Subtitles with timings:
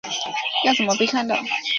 [0.65, 1.35] 要怎么被看到